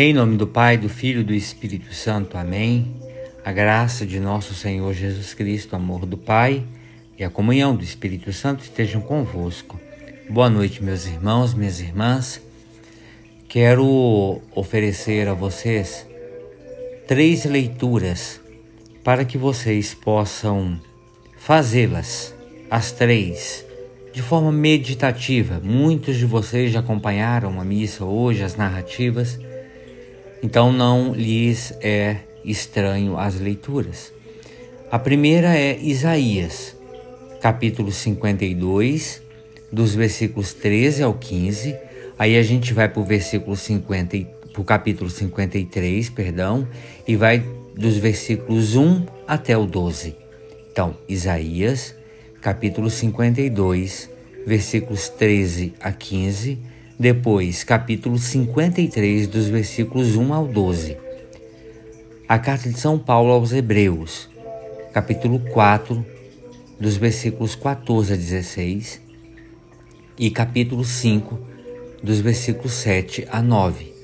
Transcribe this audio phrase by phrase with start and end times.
[0.00, 2.38] Em nome do Pai, do Filho e do Espírito Santo.
[2.38, 2.94] Amém.
[3.44, 6.62] A graça de nosso Senhor Jesus Cristo, o amor do Pai
[7.18, 9.76] e a comunhão do Espírito Santo estejam convosco.
[10.30, 12.40] Boa noite, meus irmãos, minhas irmãs.
[13.48, 16.06] Quero oferecer a vocês
[17.08, 18.40] três leituras
[19.02, 20.80] para que vocês possam
[21.36, 22.32] fazê-las,
[22.70, 23.66] as três,
[24.12, 25.60] de forma meditativa.
[25.60, 29.40] Muitos de vocês já acompanharam a missa hoje, as narrativas,
[30.42, 34.12] então não lhes é estranho as leituras.
[34.90, 36.76] A primeira é Isaías,
[37.40, 39.22] capítulo 52,
[39.70, 41.76] dos versículos 13 ao 15.
[42.18, 44.18] Aí a gente vai para o versículo 50,
[44.52, 46.66] para capítulo 53, perdão,
[47.06, 47.44] e vai
[47.76, 50.16] dos versículos 1 até o 12.
[50.72, 51.94] Então, Isaías,
[52.40, 54.10] capítulo 52,
[54.46, 56.58] versículos 13 a 15,
[56.98, 60.96] depois capítulo 53, dos versículos 1 ao 12.
[62.28, 64.28] A carta de São Paulo aos Hebreus,
[64.92, 66.04] capítulo 4,
[66.80, 69.00] dos versículos 14 a 16,
[70.18, 71.38] e capítulo 5,
[72.02, 73.94] dos versículos 7 a 9.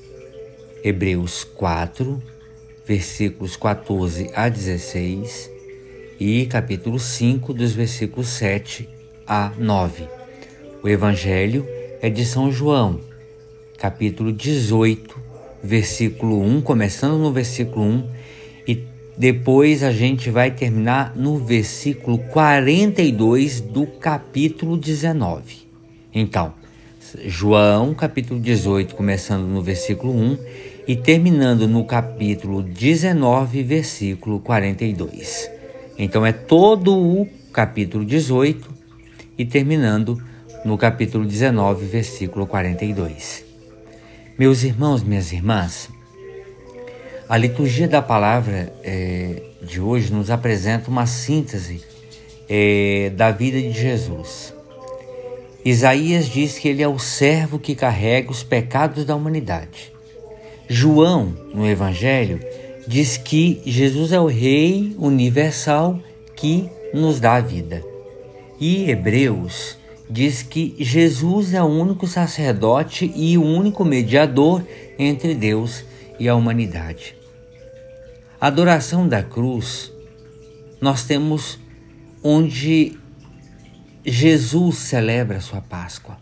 [0.81, 2.23] Hebreus 4,
[2.87, 5.51] versículos 14 a 16
[6.17, 8.87] e capítulo 5, dos versículos 7
[9.27, 10.07] a 9.
[10.81, 11.67] O Evangelho
[12.01, 12.99] é de São João,
[13.77, 15.19] capítulo 18,
[15.63, 18.09] versículo 1, começando no versículo 1
[18.67, 18.83] e
[19.17, 25.67] depois a gente vai terminar no versículo 42 do capítulo 19.
[26.13, 26.53] Então,
[27.25, 30.37] João, capítulo 18, começando no versículo 1
[30.87, 35.49] e terminando no capítulo 19, versículo 42.
[35.97, 38.69] Então é todo o capítulo 18
[39.37, 40.21] e terminando
[40.65, 43.45] no capítulo 19, versículo 42.
[44.35, 45.91] Meus irmãos, minhas irmãs,
[47.29, 51.83] a liturgia da palavra é, de hoje nos apresenta uma síntese
[52.49, 54.55] é, da vida de Jesus.
[55.63, 59.93] Isaías diz que ele é o servo que carrega os pecados da humanidade.
[60.67, 62.39] João, no Evangelho,
[62.87, 65.99] diz que Jesus é o Rei universal
[66.35, 67.83] que nos dá a vida.
[68.59, 69.77] E Hebreus
[70.09, 74.65] diz que Jesus é o único sacerdote e o único mediador
[74.97, 75.83] entre Deus
[76.19, 77.15] e a humanidade.
[78.39, 79.91] A adoração da cruz,
[80.79, 81.59] nós temos
[82.23, 82.97] onde
[84.05, 86.17] Jesus celebra sua Páscoa,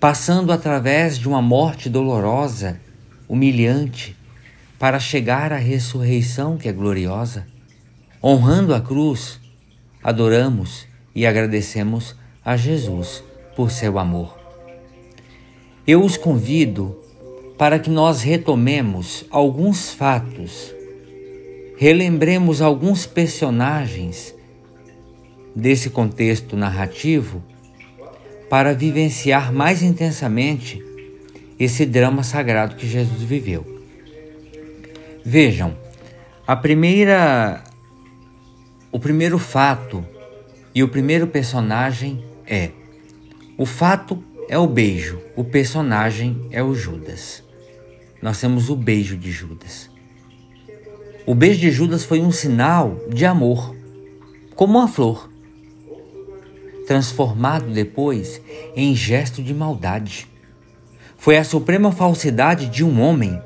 [0.00, 2.80] passando através de uma morte dolorosa,
[3.28, 4.16] humilhante,
[4.78, 7.46] para chegar à ressurreição que é gloriosa.
[8.22, 9.38] Honrando a cruz,
[10.02, 13.22] adoramos e agradecemos a Jesus
[13.54, 14.38] por seu amor.
[15.86, 16.98] Eu os convido
[17.58, 20.74] para que nós retomemos alguns fatos,
[21.76, 24.34] relembremos alguns personagens
[25.54, 27.42] desse contexto narrativo
[28.48, 30.82] para vivenciar mais intensamente
[31.58, 33.64] esse drama sagrado que Jesus viveu.
[35.24, 35.76] Vejam,
[36.46, 37.62] a primeira
[38.90, 40.04] o primeiro fato
[40.74, 42.72] e o primeiro personagem é
[43.56, 47.44] o fato é o beijo, o personagem é o Judas.
[48.20, 49.88] Nós temos o beijo de Judas.
[51.24, 53.76] O beijo de Judas foi um sinal de amor,
[54.56, 55.30] como uma flor,
[56.86, 58.42] transformado depois
[58.74, 60.26] em gesto de maldade.
[61.16, 63.40] Foi a suprema falsidade de um homem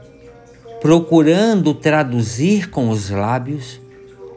[0.81, 3.81] procurando traduzir com os lábios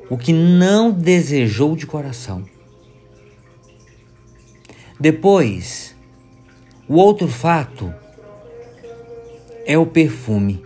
[0.09, 2.56] o que não desejou de coração.
[4.99, 5.95] Depois,
[6.87, 7.93] o outro fato
[9.65, 10.65] é o perfume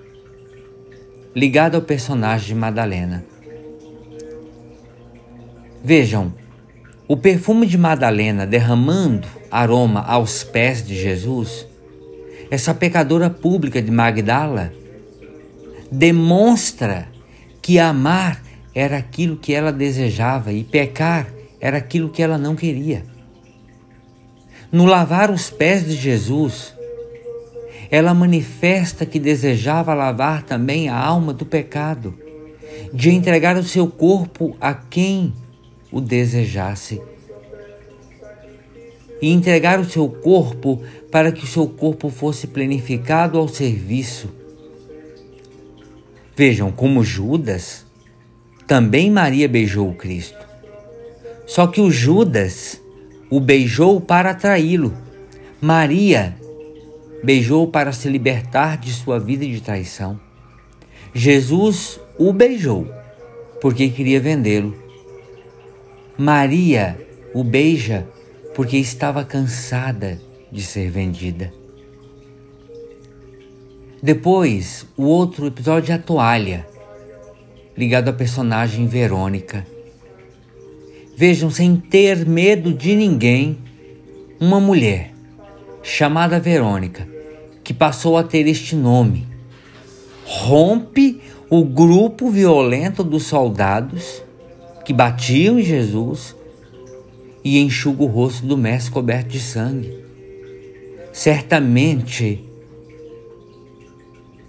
[1.35, 3.25] ligado ao personagem de Madalena.
[5.83, 6.33] Vejam,
[7.07, 11.67] o perfume de Madalena derramando aroma aos pés de Jesus,
[12.49, 14.71] essa pecadora pública de Magdala,
[15.91, 17.09] demonstra
[17.61, 18.41] que amar
[18.73, 21.27] era aquilo que ela desejava e pecar
[21.59, 23.10] era aquilo que ela não queria.
[24.71, 26.73] No lavar os pés de Jesus,
[27.89, 32.13] ela manifesta que desejava lavar também a alma do pecado,
[32.93, 35.33] de entregar o seu corpo a quem
[35.91, 37.01] o desejasse.
[39.21, 40.81] E entregar o seu corpo
[41.11, 44.41] para que o seu corpo fosse planificado ao serviço
[46.35, 47.85] Vejam como Judas,
[48.65, 50.43] também Maria beijou o Cristo.
[51.45, 52.80] Só que o Judas
[53.31, 54.93] o beijou para atraí-lo.
[55.61, 56.35] Maria
[57.23, 60.19] beijou para se libertar de sua vida de traição.
[61.13, 62.87] Jesus o beijou
[63.61, 64.75] porque queria vendê-lo.
[66.17, 66.99] Maria
[67.33, 68.07] o beija
[68.53, 70.19] porque estava cansada
[70.51, 71.53] de ser vendida.
[74.03, 76.67] Depois, o outro episódio é a toalha,
[77.77, 79.65] ligado à personagem Verônica.
[81.21, 83.59] Vejam, sem ter medo de ninguém,
[84.39, 85.13] uma mulher
[85.83, 87.07] chamada Verônica,
[87.63, 89.27] que passou a ter este nome,
[90.25, 94.23] rompe o grupo violento dos soldados
[94.83, 96.35] que batiam em Jesus
[97.43, 99.95] e enxuga o rosto do mestre coberto de sangue.
[101.13, 102.43] Certamente,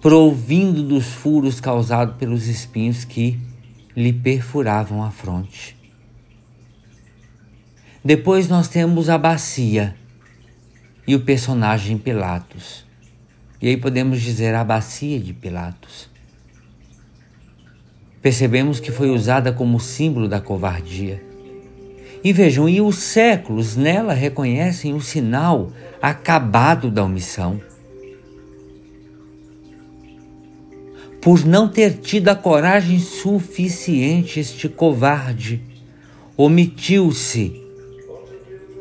[0.00, 3.38] provindo dos furos causados pelos espinhos que
[3.94, 5.81] lhe perfuravam a fronte.
[8.04, 9.94] Depois nós temos a bacia
[11.06, 12.84] e o personagem Pilatos.
[13.60, 16.10] E aí podemos dizer a bacia de Pilatos.
[18.20, 21.22] Percebemos que foi usada como símbolo da covardia.
[22.24, 27.60] E vejam, e os séculos nela reconhecem o sinal acabado da omissão.
[31.20, 35.62] Por não ter tido a coragem suficiente, este covarde
[36.36, 37.61] omitiu-se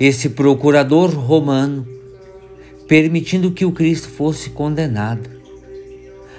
[0.04, 1.88] esse procurador romano,
[2.88, 5.30] permitindo que o Cristo fosse condenado.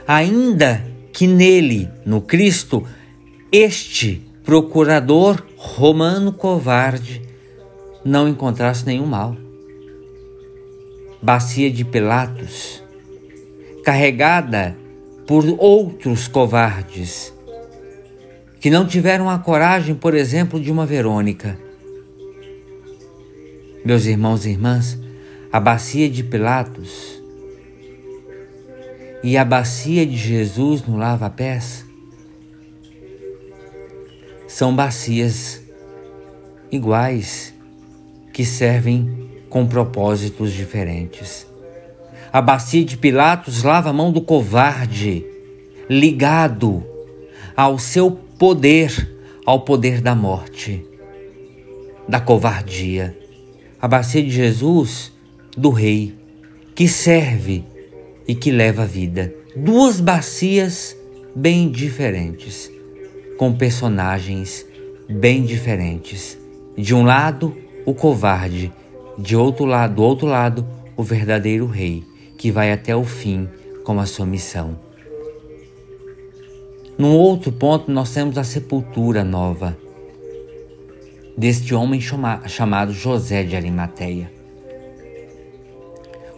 [0.04, 2.84] Ainda que nele, no Cristo,
[3.52, 7.22] este procurador romano covarde
[8.04, 9.36] não encontrasse nenhum mal.
[11.22, 12.82] Bacia de Pilatos,
[13.84, 14.76] carregada
[15.24, 17.32] por outros covardes,
[18.58, 21.56] que não tiveram a coragem, por exemplo, de uma Verônica
[23.84, 24.98] meus irmãos e irmãs,
[25.52, 27.20] a bacia de Pilatos
[29.22, 31.84] e a bacia de Jesus no lava-pés
[34.46, 35.62] são bacias
[36.70, 37.52] iguais
[38.32, 41.46] que servem com propósitos diferentes.
[42.32, 45.26] A bacia de Pilatos lava a mão do covarde,
[45.88, 46.84] ligado
[47.54, 49.10] ao seu poder,
[49.44, 50.86] ao poder da morte,
[52.08, 53.21] da covardia
[53.82, 55.12] a bacia de Jesus
[55.56, 56.14] do Rei,
[56.72, 57.64] que serve
[58.28, 59.34] e que leva a vida.
[59.56, 60.96] Duas bacias
[61.34, 62.70] bem diferentes,
[63.36, 64.64] com personagens
[65.10, 66.38] bem diferentes.
[66.78, 68.72] De um lado, o covarde,
[69.18, 70.64] de outro lado, do outro lado,
[70.96, 72.04] o verdadeiro rei,
[72.38, 73.48] que vai até o fim
[73.82, 74.78] com a sua missão.
[76.96, 79.76] Num outro ponto, nós temos a sepultura nova,
[81.42, 84.30] deste homem chama, chamado José de Arimateia.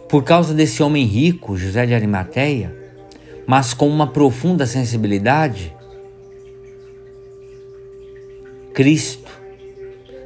[0.09, 2.75] Por causa desse homem rico, José de Arimateia,
[3.45, 5.71] mas com uma profunda sensibilidade,
[8.73, 9.31] Cristo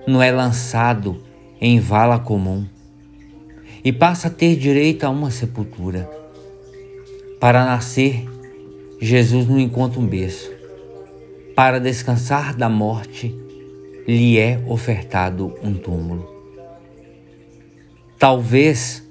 [0.07, 1.21] não é lançado
[1.59, 2.65] em vala comum
[3.83, 6.09] e passa a ter direito a uma sepultura.
[7.37, 8.25] Para nascer,
[9.01, 10.49] Jesus não encontra um berço.
[11.53, 13.48] Para descansar da morte,
[14.09, 16.27] lhe é ofertado um túmulo.
[18.17, 19.07] Talvez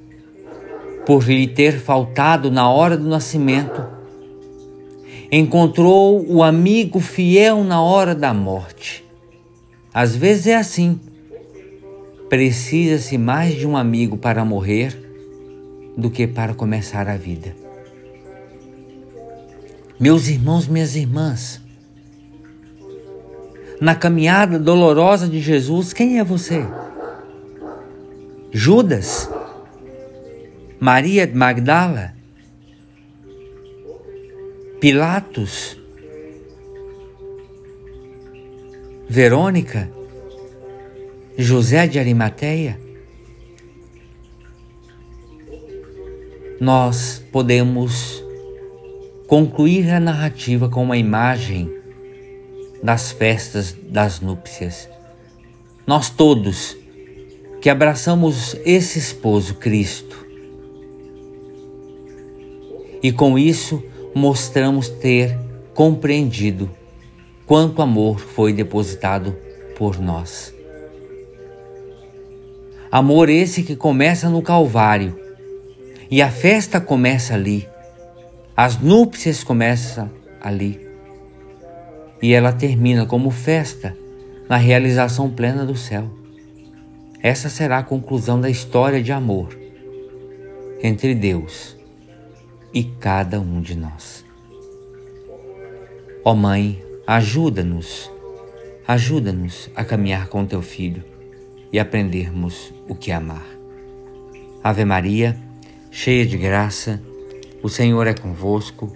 [1.07, 3.87] por lhe ter faltado na hora do nascimento,
[5.31, 9.05] encontrou o amigo fiel na hora da morte.
[9.95, 10.99] Às vezes é assim.
[12.29, 15.01] Precisa-se mais de um amigo para morrer
[15.97, 17.55] do que para começar a vida.
[19.99, 21.63] Meus irmãos, minhas irmãs,
[23.81, 26.65] na caminhada dolorosa de Jesus, quem é você?
[28.51, 29.31] Judas?
[30.81, 32.15] Maria Magdala?
[34.81, 35.77] Pilatos?
[39.09, 39.91] Verônica?
[41.37, 42.81] José de Arimateia?
[46.61, 48.25] Nós podemos
[49.29, 51.78] concluir a narrativa com uma imagem
[52.83, 54.89] das festas das núpcias.
[55.87, 56.77] Nós todos
[57.61, 60.27] que abraçamos esse esposo Cristo
[63.03, 63.83] e com isso
[64.15, 65.37] mostramos ter
[65.75, 66.71] compreendido
[67.47, 69.37] quanto amor foi depositado
[69.77, 70.55] por nós.
[72.91, 75.19] Amor esse que começa no Calvário
[76.11, 77.69] e a festa começa ali,
[78.57, 80.88] as núpcias começam ali
[82.21, 83.97] e ela termina como festa
[84.49, 86.11] na realização plena do céu.
[87.23, 89.59] Essa será a conclusão da história de amor
[90.83, 91.77] entre Deus
[92.73, 94.25] e cada um de nós.
[96.25, 98.11] Ó Mãe, ajuda-nos,
[98.87, 101.03] ajuda-nos a caminhar com teu filho
[101.73, 103.47] e aprendermos o que é amar.
[104.63, 105.37] Ave Maria,
[105.91, 107.01] cheia de graça,
[107.63, 108.93] o Senhor é convosco.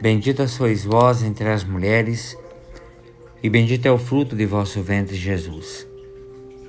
[0.00, 2.36] Bendita sois vós entre as mulheres,
[3.42, 5.86] e bendito é o fruto de vosso ventre, Jesus.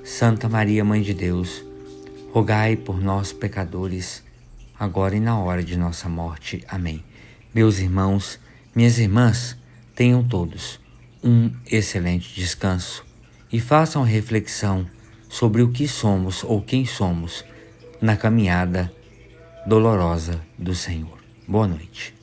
[0.02, 1.64] Santa Maria, Mãe de Deus,
[2.32, 4.22] rogai por nós, pecadores,
[4.78, 6.64] agora e na hora de nossa morte.
[6.66, 7.04] Amém.
[7.54, 8.38] Meus irmãos,
[8.74, 9.56] minhas irmãs,
[9.94, 10.80] tenham todos
[11.22, 13.04] um excelente descanso
[13.52, 14.86] e façam reflexão
[15.28, 17.44] sobre o que somos ou quem somos
[18.00, 18.92] na caminhada
[19.66, 21.18] dolorosa do Senhor.
[21.46, 22.14] Boa noite.